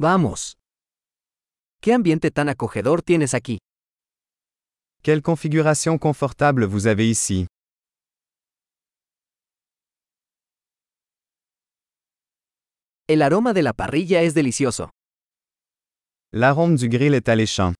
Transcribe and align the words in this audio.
Vamos. 0.00 0.56
¿Qué 1.80 1.92
ambiente 1.92 2.30
tan 2.30 2.48
acogedor 2.48 3.02
tienes 3.02 3.34
aquí? 3.34 3.58
Quelle 5.02 5.22
configuration 5.22 5.98
confortable 5.98 6.66
vous 6.66 6.86
avez 6.86 7.08
ici. 7.08 7.48
El 13.08 13.22
aroma 13.22 13.52
de 13.52 13.62
la 13.62 13.72
parrilla 13.72 14.22
es 14.22 14.34
delicioso. 14.34 14.90
L'arôme 16.32 16.76
du 16.76 16.88
grill 16.88 17.14
est 17.14 17.28
alléchant. 17.28 17.74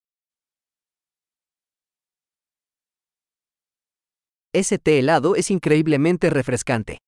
Ese 4.52 4.78
té 4.78 4.98
helado 4.98 5.36
es 5.36 5.52
increíblemente 5.52 6.30
refrescante. 6.30 6.98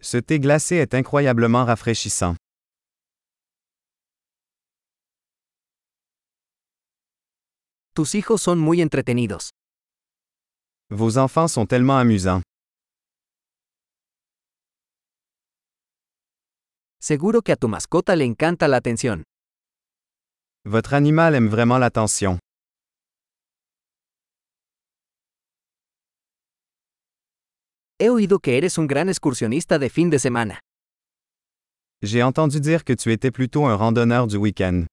Ce 0.00 0.20
thé 0.20 0.40
glacé 0.40 0.78
est 0.80 0.94
incroyablement 0.94 1.64
rafraîchissant. 1.64 2.34
Tus 7.98 8.14
hijos 8.14 8.40
son 8.40 8.60
muy 8.60 8.80
entretenidos. 8.80 9.50
Vos 10.88 11.16
enfants 11.16 11.50
sont 11.50 11.66
tellement 11.66 11.98
amusants. 11.98 12.44
Seguro 17.00 17.42
que 17.42 17.50
a 17.50 17.56
tu 17.56 17.66
mascota 17.66 18.14
le 18.14 18.24
encanta 18.24 18.68
la 18.68 18.76
atención. 18.76 19.24
Votre 20.64 20.94
animal 20.94 21.34
aime 21.34 21.48
vraiment 21.48 21.80
l'attention. 21.80 22.38
He 27.98 28.10
oído 28.10 28.38
que 28.38 28.58
eres 28.58 28.78
un 28.78 28.86
gran 28.86 29.08
excursionista 29.08 29.80
de 29.80 29.90
fin 29.90 30.08
de 30.08 30.20
semana. 30.20 30.60
J'ai 32.00 32.22
entendu 32.22 32.60
dire 32.60 32.84
que 32.84 32.94
tu 32.94 33.10
étais 33.10 33.32
plutôt 33.32 33.66
un 33.66 33.74
randonneur 33.74 34.28
du 34.28 34.36
week-end. 34.36 34.86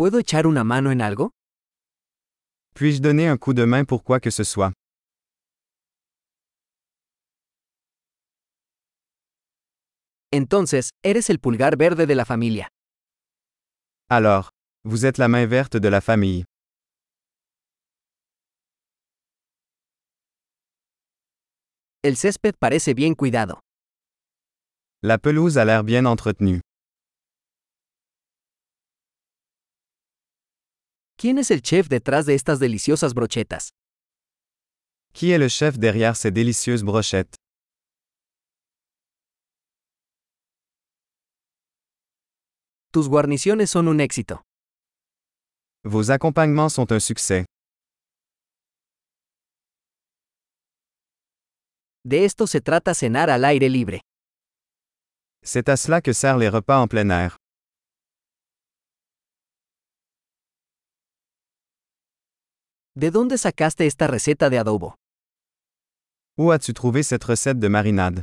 ¿Puedo 0.00 0.18
echar 0.18 0.46
una 0.46 0.64
mano 0.64 0.90
en 0.90 1.02
algo? 1.02 1.32
Puis-je 2.74 3.02
donner 3.02 3.28
un 3.28 3.36
coup 3.36 3.52
de 3.52 3.66
main 3.66 3.84
pour 3.84 4.02
quoi 4.02 4.18
que 4.18 4.30
ce 4.30 4.44
soit? 4.44 4.72
Entonces, 10.32 10.88
eres 11.02 11.28
el 11.28 11.38
pulgar 11.38 11.76
verde 11.76 12.06
de 12.06 12.14
la 12.14 12.24
familia. 12.24 12.68
Alors, 14.08 14.48
vous 14.84 15.04
êtes 15.04 15.18
la 15.18 15.28
main 15.28 15.44
verte 15.44 15.76
de 15.76 15.90
la 15.90 16.00
famille. 16.00 16.46
El 22.02 22.16
césped 22.16 22.54
parece 22.58 22.94
bien 22.94 23.14
cuidado. 23.14 23.60
La 25.02 25.18
pelouse 25.18 25.58
a 25.58 25.66
l'air 25.66 25.84
bien 25.84 26.06
entretenue. 26.06 26.62
¿Quién 31.20 31.36
es 31.36 31.50
el 31.50 31.60
chef 31.60 31.88
detrás 31.90 32.24
de 32.24 32.34
estas 32.34 32.58
deliciosas 32.60 33.12
brochetas? 33.12 33.74
Qui 35.12 35.32
est 35.32 35.38
le 35.38 35.48
chef 35.50 35.76
derrière 35.78 36.16
ces 36.16 36.30
délicieuses 36.32 36.82
brochettes? 36.82 37.36
Tus 42.90 43.06
guarniciones 43.06 43.66
son 43.66 43.86
un 43.88 43.98
éxito. 43.98 44.40
Vos 45.84 46.10
accompagnements 46.10 46.70
sont 46.70 46.90
un 46.90 47.00
succès. 47.00 47.44
De 52.02 52.24
esto 52.24 52.46
se 52.46 52.62
trata 52.62 52.94
cenar 52.94 53.28
al 53.28 53.44
aire 53.44 53.68
libre. 53.68 54.00
C'est 55.44 55.68
à 55.68 55.76
cela 55.76 56.00
que 56.00 56.14
servent 56.14 56.40
les 56.40 56.48
repas 56.48 56.78
en 56.80 56.88
plein 56.88 57.10
air. 57.10 57.36
¿De 63.02 63.10
dónde 63.10 63.38
sacaste 63.38 63.86
esta 63.86 64.06
receta 64.08 64.50
de 64.50 64.58
adobo? 64.58 64.94
Où 66.36 66.52
as-tu 66.52 66.74
trouvé 66.74 67.02
cette 67.02 67.24
recette 67.24 67.58
de 67.58 67.68
marinade? 67.70 68.22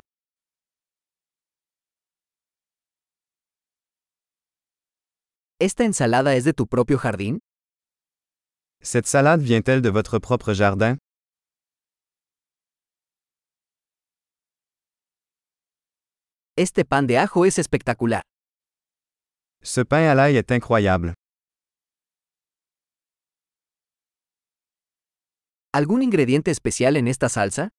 ¿Esta 5.59 5.83
ensalada 5.83 6.35
es 6.35 6.43
de 6.43 6.53
tu 6.53 6.67
propio 6.67 6.99
jardín? 6.99 7.39
Cette 8.79 9.07
salade 9.07 9.41
vient-elle 9.41 9.81
de 9.81 9.89
votre 9.89 10.19
propre 10.19 10.53
jardin? 10.53 10.99
Este 16.55 16.85
pan 16.85 17.07
de 17.07 17.17
ajo 17.17 17.45
es 17.45 17.57
espectacular. 17.57 18.21
Ce 19.63 19.81
pain 19.83 20.07
à 20.07 20.13
l'ail 20.13 20.37
est 20.37 20.51
incroyable. 20.51 21.13
¿Algún 25.77 26.01
ingrediente 26.01 26.49
especial 26.49 26.97
en 26.97 27.07
esta 27.07 27.29
salsa? 27.29 27.69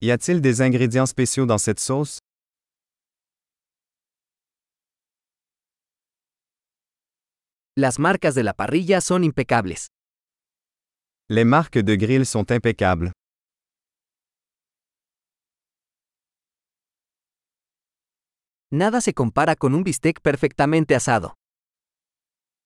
Y 0.00 0.10
a-t-il 0.10 0.40
des 0.40 0.60
ingrédients 0.60 1.06
spéciaux 1.06 1.46
dans 1.46 1.62
cette 1.62 1.78
sauce? 1.78 2.18
Las 7.76 8.00
marcas 8.00 8.34
de 8.34 8.42
la 8.42 8.52
parrilla 8.52 9.00
son 9.00 9.22
impecables. 9.22 9.76
Les 11.28 11.44
marques 11.44 11.78
de 11.78 11.94
grill 11.94 12.26
sont 12.26 12.50
impeccables. 12.50 13.12
Nada 18.72 19.00
se 19.00 19.12
compara 19.12 19.54
con 19.54 19.72
un 19.76 19.84
bistec 19.84 20.20
perfectamente 20.20 20.96
asado. 20.96 21.34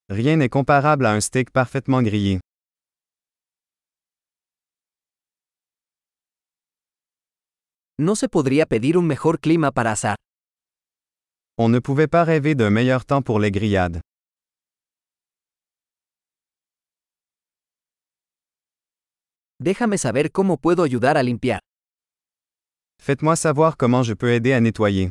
Rien 0.09 0.39
n'est 0.39 0.49
comparable 0.49 1.05
à 1.05 1.13
un 1.13 1.21
steak 1.21 1.51
parfaitement 1.51 2.01
grillé. 2.03 2.41
No 8.01 8.17
se 8.17 8.31
podría 8.31 8.65
pedir 8.65 8.97
un 8.97 9.07
mejor 9.07 9.41
clima 9.41 9.73
para 9.73 9.93
asar. 9.93 10.17
On 11.59 11.69
ne 11.71 11.81
pouvait 11.81 12.09
pas 12.09 12.25
rêver 12.25 12.55
d'un 12.55 12.71
meilleur 12.71 13.05
temps 13.05 13.21
pour 13.21 13.39
les 13.39 13.51
grillades. 13.51 14.01
Déjame 19.59 19.99
saber 19.99 20.31
cómo 20.33 20.57
puedo 20.57 20.83
ayudar 20.83 21.19
a 21.19 21.23
limpiar. 21.23 21.61
Faites-moi 23.03 23.37
savoir 23.37 23.77
comment 23.77 24.03
je 24.03 24.15
peux 24.15 24.33
aider 24.33 24.55
à 24.55 24.61
nettoyer. 24.63 25.11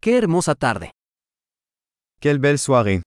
¡Qué 0.00 0.16
hermosa 0.18 0.54
tarde! 0.54 0.92
Quelle 2.20 2.38
belle 2.38 2.58
soirée! 2.60 3.02